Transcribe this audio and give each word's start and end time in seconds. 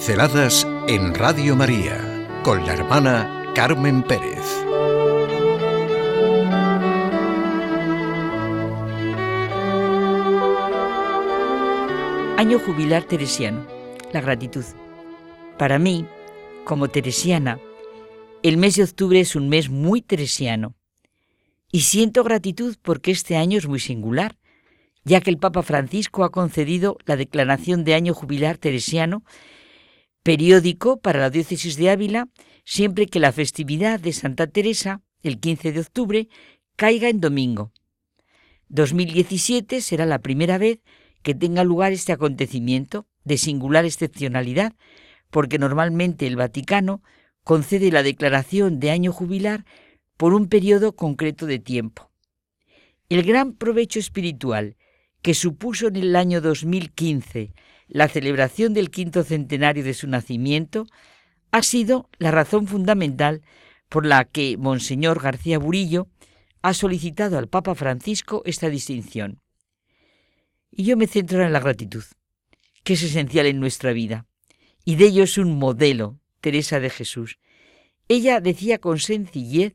Pinceladas 0.00 0.66
en 0.88 1.14
Radio 1.14 1.54
María 1.54 2.26
con 2.42 2.64
la 2.64 2.72
hermana 2.72 3.52
Carmen 3.54 4.02
Pérez. 4.02 4.40
Año 12.38 12.58
jubilar 12.60 13.02
teresiano, 13.04 13.66
la 14.10 14.22
gratitud. 14.22 14.64
Para 15.58 15.78
mí, 15.78 16.06
como 16.64 16.88
teresiana, 16.88 17.60
el 18.42 18.56
mes 18.56 18.76
de 18.76 18.84
octubre 18.84 19.20
es 19.20 19.36
un 19.36 19.50
mes 19.50 19.68
muy 19.68 20.00
teresiano. 20.00 20.76
Y 21.70 21.80
siento 21.80 22.24
gratitud 22.24 22.76
porque 22.80 23.10
este 23.10 23.36
año 23.36 23.58
es 23.58 23.68
muy 23.68 23.80
singular, 23.80 24.38
ya 25.04 25.20
que 25.20 25.28
el 25.28 25.36
Papa 25.36 25.62
Francisco 25.62 26.24
ha 26.24 26.32
concedido 26.32 26.96
la 27.04 27.16
declaración 27.16 27.84
de 27.84 27.92
año 27.92 28.14
jubilar 28.14 28.56
teresiano 28.56 29.24
periódico 30.22 31.00
para 31.00 31.20
la 31.20 31.30
diócesis 31.30 31.76
de 31.76 31.90
Ávila 31.90 32.28
siempre 32.64 33.06
que 33.06 33.20
la 33.20 33.32
festividad 33.32 33.98
de 33.98 34.12
Santa 34.12 34.46
Teresa, 34.46 35.02
el 35.22 35.40
15 35.40 35.72
de 35.72 35.80
octubre, 35.80 36.28
caiga 36.76 37.08
en 37.08 37.20
domingo. 37.20 37.72
2017 38.68 39.80
será 39.80 40.06
la 40.06 40.20
primera 40.20 40.56
vez 40.56 40.78
que 41.22 41.34
tenga 41.34 41.64
lugar 41.64 41.92
este 41.92 42.12
acontecimiento 42.12 43.06
de 43.24 43.38
singular 43.38 43.84
excepcionalidad, 43.84 44.72
porque 45.30 45.58
normalmente 45.58 46.26
el 46.26 46.36
Vaticano 46.36 47.02
concede 47.42 47.90
la 47.90 48.02
declaración 48.02 48.78
de 48.78 48.90
año 48.90 49.12
jubilar 49.12 49.64
por 50.16 50.34
un 50.34 50.48
periodo 50.48 50.94
concreto 50.94 51.46
de 51.46 51.58
tiempo. 51.58 52.10
El 53.08 53.24
gran 53.24 53.54
provecho 53.54 53.98
espiritual 53.98 54.76
que 55.22 55.34
supuso 55.34 55.88
en 55.88 55.96
el 55.96 56.16
año 56.16 56.40
2015 56.40 57.52
la 57.90 58.08
celebración 58.08 58.72
del 58.72 58.90
quinto 58.90 59.24
centenario 59.24 59.82
de 59.82 59.94
su 59.94 60.06
nacimiento, 60.06 60.86
ha 61.50 61.62
sido 61.62 62.08
la 62.18 62.30
razón 62.30 62.68
fundamental 62.68 63.42
por 63.88 64.06
la 64.06 64.24
que 64.24 64.56
Monseñor 64.56 65.20
García 65.20 65.58
Burillo 65.58 66.06
ha 66.62 66.72
solicitado 66.72 67.36
al 67.36 67.48
Papa 67.48 67.74
Francisco 67.74 68.42
esta 68.46 68.68
distinción. 68.68 69.40
Y 70.70 70.84
yo 70.84 70.96
me 70.96 71.08
centro 71.08 71.44
en 71.44 71.52
la 71.52 71.58
gratitud, 71.58 72.04
que 72.84 72.92
es 72.92 73.02
esencial 73.02 73.46
en 73.46 73.58
nuestra 73.58 73.92
vida, 73.92 74.26
y 74.84 74.94
de 74.94 75.06
ello 75.06 75.24
es 75.24 75.36
un 75.36 75.58
modelo, 75.58 76.20
Teresa 76.40 76.78
de 76.78 76.90
Jesús. 76.90 77.38
Ella 78.08 78.40
decía 78.40 78.78
con 78.78 78.98
sencillez 78.98 79.74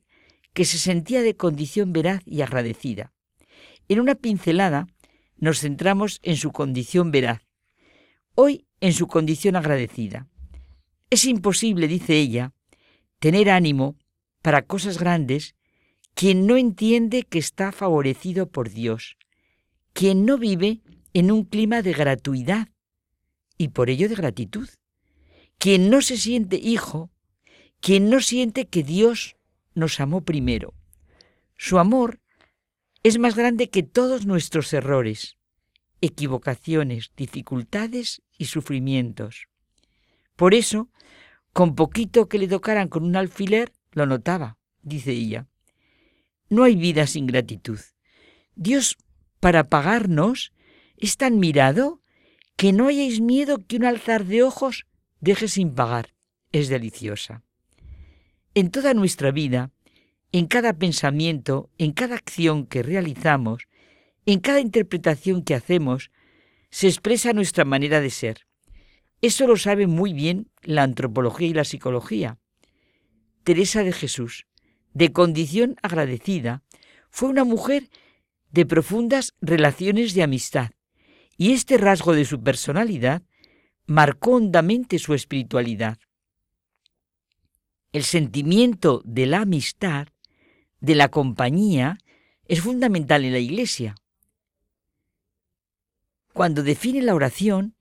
que 0.54 0.64
se 0.64 0.78
sentía 0.78 1.22
de 1.22 1.36
condición 1.36 1.92
veraz 1.92 2.22
y 2.26 2.42
agradecida. 2.42 3.12
En 3.90 4.00
una 4.00 4.16
pincelada 4.16 4.88
nos 5.38 5.60
centramos 5.60 6.20
en 6.24 6.38
su 6.38 6.52
condición 6.52 7.12
veraz, 7.12 7.45
hoy 8.36 8.68
en 8.82 8.94
su 8.94 9.08
condición 9.08 9.56
agradecida. 9.56 10.28
Es 11.10 11.26
imposible, 11.26 11.88
dice 11.88 12.18
ella, 12.18 12.54
tener 13.20 13.50
ánimo 13.50 13.98
para 14.42 14.62
cosas 14.62 15.00
grandes 15.00 15.56
quien 16.14 16.48
no 16.48 16.56
entiende 16.58 17.24
que 17.24 17.40
está 17.40 17.72
favorecido 17.72 18.48
por 18.50 18.70
Dios, 18.70 19.18
quien 19.94 20.26
no 20.26 20.38
vive 20.38 20.82
en 21.14 21.32
un 21.32 21.44
clima 21.44 21.82
de 21.82 21.94
gratuidad 21.94 22.70
y 23.58 23.70
por 23.70 23.90
ello 23.90 24.10
de 24.10 24.16
gratitud, 24.16 24.70
quien 25.58 25.90
no 25.90 26.02
se 26.02 26.18
siente 26.18 26.58
hijo, 26.58 27.10
quien 27.80 28.10
no 28.10 28.20
siente 28.22 28.68
que 28.68 28.84
Dios 28.84 29.36
nos 29.74 30.00
amó 30.00 30.22
primero. 30.22 30.74
Su 31.58 31.80
amor 31.80 32.20
es 33.04 33.18
más 33.20 33.36
grande 33.36 33.70
que 33.70 33.84
todos 33.84 34.26
nuestros 34.26 34.74
errores, 34.74 35.38
equivocaciones, 36.02 37.12
dificultades 37.16 38.22
y 38.38 38.46
sufrimientos. 38.46 39.48
Por 40.36 40.54
eso, 40.54 40.90
con 41.54 41.76
poquito 41.76 42.28
que 42.28 42.38
le 42.38 42.48
tocaran 42.48 42.90
con 42.90 43.04
un 43.04 43.16
alfiler, 43.16 43.72
lo 43.92 44.06
notaba, 44.06 44.58
dice 44.82 45.12
ella. 45.12 45.48
No 46.50 46.64
hay 46.64 46.76
vida 46.76 47.08
sin 47.08 47.26
gratitud. 47.28 47.80
Dios, 48.56 48.98
para 49.40 49.70
pagarnos, 49.70 50.52
es 50.98 51.18
tan 51.18 51.40
mirado 51.40 52.02
que 52.56 52.74
no 52.74 52.88
hayáis 52.88 53.22
miedo 53.22 53.66
que 53.66 53.78
un 53.78 53.86
alzar 53.86 54.26
de 54.26 54.44
ojos 54.44 54.86
deje 55.20 55.48
sin 55.48 55.74
pagar. 55.74 56.14
Es 56.52 56.70
deliciosa. 56.70 57.44
En 58.54 58.72
toda 58.72 58.94
nuestra 58.94 59.32
vida, 59.32 59.72
en 60.32 60.48
cada 60.48 60.74
pensamiento, 60.74 61.70
en 61.78 61.92
cada 61.92 62.16
acción 62.16 62.66
que 62.66 62.84
realizamos, 62.84 63.68
en 64.26 64.40
cada 64.40 64.60
interpretación 64.60 65.44
que 65.44 65.56
hacemos 65.56 66.12
se 66.70 66.88
expresa 66.88 67.34
nuestra 67.34 67.66
manera 67.66 68.02
de 68.02 68.10
ser. 68.10 68.48
Eso 69.22 69.48
lo 69.48 69.58
sabe 69.58 69.88
muy 69.88 70.14
bien 70.14 70.52
la 70.62 70.84
antropología 70.84 71.48
y 71.48 71.54
la 71.54 71.64
psicología. 71.64 72.40
Teresa 73.44 73.84
de 73.84 73.94
Jesús, 73.94 74.46
de 74.94 75.12
condición 75.12 75.76
agradecida, 75.82 76.64
fue 77.10 77.30
una 77.30 77.44
mujer 77.44 77.90
de 78.52 78.66
profundas 78.66 79.36
relaciones 79.42 80.14
de 80.14 80.24
amistad, 80.24 80.72
y 81.38 81.52
este 81.52 81.78
rasgo 81.78 82.14
de 82.14 82.26
su 82.26 82.42
personalidad 82.42 83.22
marcó 83.86 84.32
hondamente 84.32 85.00
su 85.00 85.14
espiritualidad. 85.14 86.00
El 87.92 88.04
sentimiento 88.04 89.02
de 89.06 89.26
la 89.26 89.42
amistad, 89.42 90.08
de 90.80 90.96
la 90.96 91.10
compañía, 91.10 91.98
es 92.48 92.62
fundamental 92.62 93.24
en 93.26 93.34
la 93.34 93.40
Iglesia. 93.40 93.96
Cuando 96.36 96.64
define 96.64 97.02
la 97.02 97.16
oración, 97.16 97.78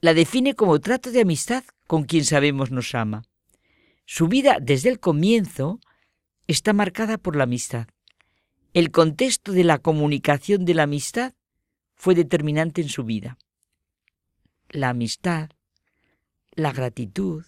la 0.00 0.12
define 0.12 0.56
como 0.56 0.80
trato 0.80 1.12
de 1.12 1.20
amistad 1.20 1.62
con 1.86 2.02
quien 2.02 2.24
sabemos 2.24 2.72
nos 2.72 2.96
ama. 2.96 3.22
Su 4.06 4.26
vida 4.26 4.58
desde 4.60 4.88
el 4.88 4.98
comienzo 4.98 5.78
está 6.48 6.72
marcada 6.72 7.16
por 7.16 7.36
la 7.36 7.44
amistad. 7.44 7.86
El 8.74 8.90
contexto 8.90 9.52
de 9.52 9.62
la 9.62 9.78
comunicación 9.78 10.64
de 10.64 10.74
la 10.74 10.82
amistad 10.82 11.34
fue 11.94 12.16
determinante 12.16 12.82
en 12.82 12.88
su 12.88 13.04
vida. 13.04 13.38
La 14.68 14.88
amistad, 14.88 15.50
la 16.56 16.72
gratitud, 16.72 17.44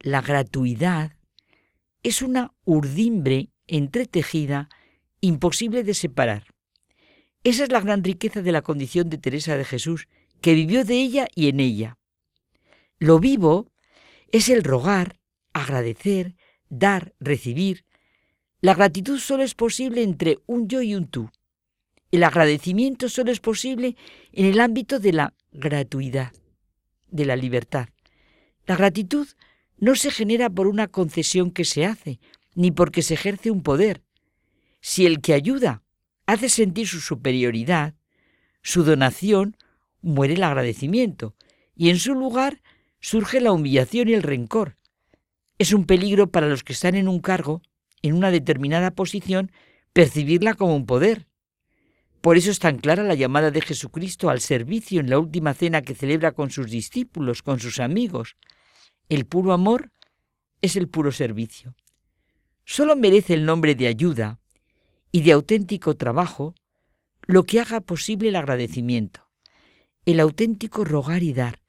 la 0.00 0.20
gratuidad, 0.20 1.16
es 2.02 2.20
una 2.20 2.52
urdimbre 2.66 3.48
entretejida 3.66 4.68
imposible 5.22 5.82
de 5.82 5.94
separar. 5.94 6.51
Esa 7.44 7.64
es 7.64 7.72
la 7.72 7.80
gran 7.80 8.04
riqueza 8.04 8.40
de 8.40 8.52
la 8.52 8.62
condición 8.62 9.10
de 9.10 9.18
Teresa 9.18 9.56
de 9.56 9.64
Jesús, 9.64 10.06
que 10.40 10.54
vivió 10.54 10.84
de 10.84 10.94
ella 10.94 11.26
y 11.34 11.48
en 11.48 11.60
ella. 11.60 11.98
Lo 12.98 13.18
vivo 13.18 13.72
es 14.30 14.48
el 14.48 14.62
rogar, 14.62 15.18
agradecer, 15.52 16.36
dar, 16.68 17.14
recibir. 17.18 17.84
La 18.60 18.74
gratitud 18.74 19.18
solo 19.18 19.42
es 19.42 19.54
posible 19.54 20.02
entre 20.02 20.38
un 20.46 20.68
yo 20.68 20.82
y 20.82 20.94
un 20.94 21.08
tú. 21.08 21.30
El 22.12 22.22
agradecimiento 22.22 23.08
solo 23.08 23.32
es 23.32 23.40
posible 23.40 23.96
en 24.32 24.46
el 24.46 24.60
ámbito 24.60 25.00
de 25.00 25.12
la 25.12 25.34
gratuidad, 25.50 26.32
de 27.10 27.24
la 27.24 27.36
libertad. 27.36 27.88
La 28.66 28.76
gratitud 28.76 29.26
no 29.78 29.96
se 29.96 30.12
genera 30.12 30.48
por 30.48 30.68
una 30.68 30.86
concesión 30.86 31.50
que 31.50 31.64
se 31.64 31.86
hace, 31.86 32.20
ni 32.54 32.70
porque 32.70 33.02
se 33.02 33.14
ejerce 33.14 33.50
un 33.50 33.62
poder. 33.62 34.02
Si 34.80 35.06
el 35.06 35.20
que 35.20 35.34
ayuda 35.34 35.81
hace 36.26 36.48
sentir 36.48 36.86
su 36.88 37.00
superioridad, 37.00 37.94
su 38.62 38.84
donación, 38.84 39.56
muere 40.00 40.34
el 40.34 40.42
agradecimiento, 40.42 41.34
y 41.74 41.90
en 41.90 41.98
su 41.98 42.14
lugar 42.14 42.62
surge 43.00 43.40
la 43.40 43.52
humillación 43.52 44.08
y 44.08 44.14
el 44.14 44.22
rencor. 44.22 44.76
Es 45.58 45.72
un 45.72 45.86
peligro 45.86 46.30
para 46.30 46.48
los 46.48 46.64
que 46.64 46.72
están 46.72 46.94
en 46.94 47.08
un 47.08 47.20
cargo, 47.20 47.62
en 48.02 48.14
una 48.14 48.30
determinada 48.30 48.92
posición, 48.92 49.52
percibirla 49.92 50.54
como 50.54 50.76
un 50.76 50.86
poder. 50.86 51.26
Por 52.20 52.36
eso 52.36 52.50
es 52.50 52.60
tan 52.60 52.78
clara 52.78 53.02
la 53.02 53.14
llamada 53.14 53.50
de 53.50 53.60
Jesucristo 53.60 54.30
al 54.30 54.40
servicio 54.40 55.00
en 55.00 55.10
la 55.10 55.18
última 55.18 55.54
cena 55.54 55.82
que 55.82 55.94
celebra 55.94 56.32
con 56.32 56.50
sus 56.50 56.70
discípulos, 56.70 57.42
con 57.42 57.58
sus 57.58 57.80
amigos. 57.80 58.36
El 59.08 59.26
puro 59.26 59.52
amor 59.52 59.90
es 60.60 60.76
el 60.76 60.88
puro 60.88 61.10
servicio. 61.10 61.74
Solo 62.64 62.94
merece 62.94 63.34
el 63.34 63.44
nombre 63.44 63.74
de 63.74 63.88
ayuda, 63.88 64.38
y 65.12 65.20
de 65.20 65.32
auténtico 65.32 65.96
trabajo 65.96 66.54
lo 67.26 67.44
que 67.44 67.60
haga 67.60 67.80
posible 67.80 68.30
el 68.30 68.36
agradecimiento, 68.36 69.28
el 70.06 70.18
auténtico 70.18 70.84
rogar 70.84 71.22
y 71.22 71.34
dar, 71.34 71.62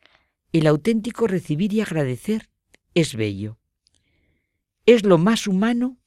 el 0.54 0.66
auténtico 0.66 1.28
recibir 1.28 1.74
y 1.74 1.82
agradecer 1.82 2.50
es 2.96 3.16
bello. 3.16 3.60
Es 4.86 5.04
lo 5.04 5.18
más 5.18 5.48
humano 5.48 5.98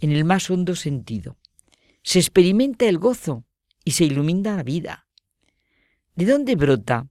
en 0.00 0.12
el 0.12 0.24
más 0.24 0.50
hondo 0.50 0.76
sentido. 0.76 1.36
Se 2.02 2.18
experimenta 2.18 2.86
el 2.86 2.98
gozo 2.98 3.44
y 3.84 3.92
se 3.92 4.04
ilumina 4.04 4.56
la 4.56 4.62
vida. 4.62 5.06
¿De 6.14 6.26
dónde 6.26 6.54
brota 6.56 7.08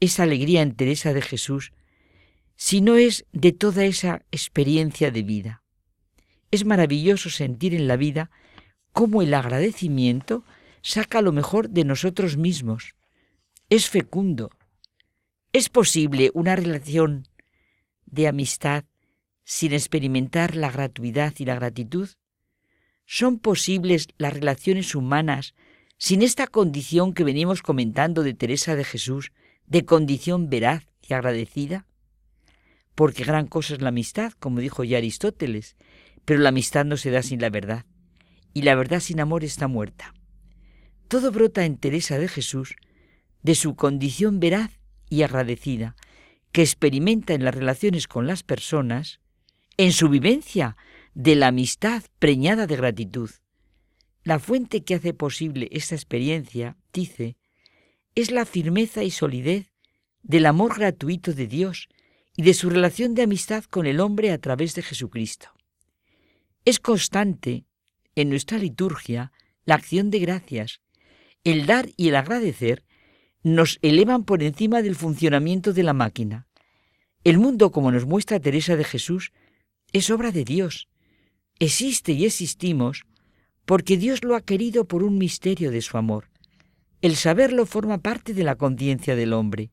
esa 0.00 0.24
alegría 0.24 0.62
en 0.62 0.74
Teresa 0.74 1.12
de 1.12 1.22
Jesús 1.22 1.72
si 2.56 2.80
no 2.80 2.96
es 2.96 3.24
de 3.32 3.52
toda 3.52 3.84
esa 3.84 4.24
experiencia 4.30 5.10
de 5.10 5.22
vida? 5.22 5.62
Es 6.50 6.64
maravilloso 6.64 7.30
sentir 7.30 7.74
en 7.74 7.88
la 7.88 7.96
vida 7.96 8.30
cómo 8.92 9.22
el 9.22 9.34
agradecimiento 9.34 10.44
saca 10.82 11.22
lo 11.22 11.32
mejor 11.32 11.70
de 11.70 11.84
nosotros 11.84 12.36
mismos. 12.36 12.94
Es 13.68 13.88
fecundo. 13.88 14.50
Es 15.52 15.68
posible 15.68 16.30
una 16.34 16.56
relación 16.56 17.28
de 18.06 18.28
amistad 18.28 18.84
sin 19.44 19.72
experimentar 19.72 20.56
la 20.56 20.70
gratuidad 20.70 21.34
y 21.38 21.44
la 21.44 21.56
gratitud? 21.56 22.08
¿Son 23.04 23.38
posibles 23.38 24.08
las 24.16 24.32
relaciones 24.32 24.94
humanas 24.94 25.54
sin 25.98 26.22
esta 26.22 26.46
condición 26.46 27.14
que 27.14 27.24
venimos 27.24 27.62
comentando 27.62 28.22
de 28.22 28.34
Teresa 28.34 28.76
de 28.76 28.84
Jesús, 28.84 29.32
de 29.66 29.84
condición 29.84 30.48
veraz 30.48 30.86
y 31.06 31.14
agradecida? 31.14 31.86
Porque 32.94 33.24
gran 33.24 33.46
cosa 33.46 33.74
es 33.74 33.82
la 33.82 33.88
amistad, 33.88 34.32
como 34.32 34.60
dijo 34.60 34.84
ya 34.84 34.98
Aristóteles, 34.98 35.76
pero 36.24 36.40
la 36.40 36.50
amistad 36.50 36.84
no 36.84 36.96
se 36.96 37.10
da 37.10 37.22
sin 37.22 37.40
la 37.40 37.50
verdad, 37.50 37.84
y 38.54 38.62
la 38.62 38.74
verdad 38.74 39.00
sin 39.00 39.20
amor 39.20 39.44
está 39.44 39.68
muerta. 39.68 40.14
Todo 41.08 41.30
brota 41.30 41.64
en 41.64 41.76
Teresa 41.76 42.18
de 42.18 42.28
Jesús 42.28 42.74
de 43.42 43.54
su 43.54 43.74
condición 43.74 44.40
veraz 44.40 44.78
y 45.10 45.22
agradecida, 45.22 45.96
que 46.52 46.62
experimenta 46.62 47.34
en 47.34 47.44
las 47.44 47.54
relaciones 47.54 48.06
con 48.06 48.26
las 48.26 48.42
personas, 48.42 49.20
en 49.76 49.92
su 49.92 50.08
vivencia 50.08 50.76
de 51.14 51.34
la 51.34 51.48
amistad 51.48 52.04
preñada 52.18 52.66
de 52.66 52.76
gratitud. 52.76 53.30
La 54.22 54.38
fuente 54.38 54.84
que 54.84 54.94
hace 54.94 55.12
posible 55.14 55.68
esta 55.72 55.94
experiencia, 55.94 56.76
dice, 56.92 57.36
es 58.14 58.30
la 58.30 58.44
firmeza 58.44 59.02
y 59.02 59.10
solidez 59.10 59.72
del 60.22 60.46
amor 60.46 60.76
gratuito 60.76 61.32
de 61.32 61.46
Dios 61.46 61.88
y 62.36 62.42
de 62.42 62.54
su 62.54 62.70
relación 62.70 63.14
de 63.14 63.22
amistad 63.22 63.64
con 63.64 63.86
el 63.86 64.00
hombre 64.00 64.30
a 64.30 64.38
través 64.38 64.74
de 64.74 64.82
Jesucristo. 64.82 65.48
Es 66.64 66.78
constante 66.78 67.66
en 68.14 68.30
nuestra 68.30 68.58
liturgia 68.58 69.32
la 69.64 69.74
acción 69.74 70.10
de 70.10 70.18
gracias. 70.18 70.80
El 71.44 71.66
dar 71.66 71.88
y 71.96 72.08
el 72.08 72.16
agradecer 72.16 72.84
nos 73.42 73.78
elevan 73.82 74.24
por 74.24 74.42
encima 74.42 74.82
del 74.82 74.94
funcionamiento 74.94 75.72
de 75.72 75.82
la 75.82 75.92
máquina. 75.92 76.46
El 77.24 77.38
mundo, 77.38 77.70
como 77.70 77.90
nos 77.90 78.06
muestra 78.06 78.40
Teresa 78.40 78.76
de 78.76 78.84
Jesús, 78.84 79.32
es 79.92 80.10
obra 80.10 80.32
de 80.32 80.44
Dios. 80.44 80.88
Existe 81.58 82.12
y 82.12 82.24
existimos 82.24 83.04
porque 83.64 83.96
Dios 83.96 84.24
lo 84.24 84.34
ha 84.34 84.40
querido 84.40 84.86
por 84.86 85.04
un 85.04 85.18
misterio 85.18 85.70
de 85.70 85.82
su 85.82 85.96
amor. 85.96 86.30
El 87.00 87.16
saberlo 87.16 87.66
forma 87.66 87.98
parte 87.98 88.34
de 88.34 88.44
la 88.44 88.56
conciencia 88.56 89.16
del 89.16 89.32
hombre. 89.32 89.70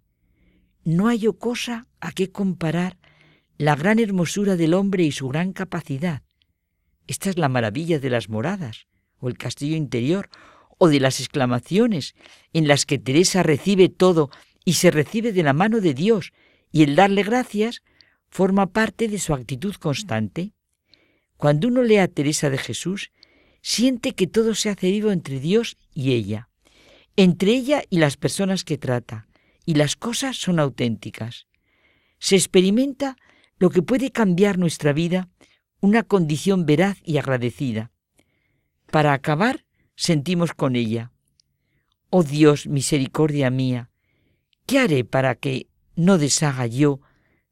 No 0.83 1.07
hay 1.07 1.25
cosa 1.38 1.88
a 2.00 2.12
qué 2.12 2.31
comparar 2.31 2.97
la 3.57 3.75
gran 3.75 4.00
hermosura 4.00 4.56
del 4.56 4.74
hombre 4.74 5.03
y 5.03 5.12
su 5.12 5.27
gran 5.27 5.53
capacidad. 5.53 6.24
Esta 7.09 7.31
es 7.31 7.39
la 7.39 7.50
maravilla 7.50 7.97
de 7.97 8.11
las 8.11 8.29
moradas, 8.29 8.85
o 9.17 9.29
el 9.29 9.38
castillo 9.39 9.75
interior, 9.75 10.29
o 10.77 10.89
de 10.89 11.00
las 11.00 11.19
exclamaciones 11.19 12.13
en 12.53 12.67
las 12.67 12.85
que 12.85 13.00
Teresa 13.00 13.41
recibe 13.41 13.89
todo 13.89 14.29
y 14.63 14.73
se 14.73 14.91
recibe 14.91 15.33
de 15.33 15.41
la 15.41 15.53
mano 15.53 15.81
de 15.81 15.95
Dios, 15.95 16.33
y 16.71 16.83
el 16.83 16.95
darle 16.95 17.23
gracias 17.23 17.81
forma 18.29 18.67
parte 18.67 19.07
de 19.07 19.17
su 19.17 19.33
actitud 19.33 19.73
constante. 19.73 20.53
Cuando 21.35 21.67
uno 21.67 21.81
lee 21.81 21.97
a 21.97 22.07
Teresa 22.07 22.51
de 22.51 22.59
Jesús, 22.59 23.11
siente 23.63 24.13
que 24.13 24.27
todo 24.27 24.53
se 24.53 24.69
hace 24.69 24.91
vivo 24.91 25.11
entre 25.11 25.39
Dios 25.39 25.77
y 25.91 26.13
ella, 26.13 26.50
entre 27.15 27.53
ella 27.53 27.81
y 27.89 27.97
las 27.97 28.17
personas 28.17 28.63
que 28.63 28.77
trata, 28.77 29.25
y 29.65 29.73
las 29.73 29.95
cosas 29.95 30.38
son 30.38 30.59
auténticas. 30.59 31.47
Se 32.19 32.35
experimenta 32.35 33.17
lo 33.57 33.71
que 33.71 33.81
puede 33.81 34.11
cambiar 34.11 34.59
nuestra 34.59 34.94
vida, 34.94 35.27
una 35.81 36.04
condición 36.04 36.66
veraz 36.66 36.98
y 37.04 37.18
agradecida. 37.18 37.92
Para 38.92 39.14
acabar, 39.14 39.66
sentimos 39.96 40.54
con 40.54 40.76
ella. 40.76 41.12
Oh 42.10 42.24
Dios, 42.24 42.68
misericordia 42.68 43.50
mía, 43.50 43.90
¿qué 44.66 44.80
haré 44.80 45.06
para 45.06 45.36
que 45.36 45.68
no 45.96 46.18
deshaga 46.18 46.66
yo 46.66 47.02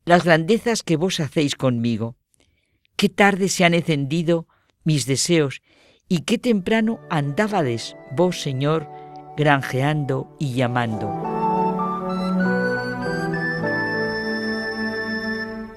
las 0.03 0.23
grandezas 0.23 0.83
que 0.83 0.95
vos 0.95 1.19
hacéis 1.19 1.55
conmigo? 1.55 2.15
Qué 2.95 3.09
tarde 3.09 3.49
se 3.49 3.65
han 3.65 3.73
encendido 3.73 4.47
mis 4.83 5.05
deseos 5.05 5.61
y 6.09 6.21
qué 6.21 6.37
temprano 6.37 6.99
andábades 7.09 7.95
vos, 8.15 8.41
Señor, 8.41 8.89
granjeando 9.35 10.35
y 10.39 10.53
llamando. 10.53 11.26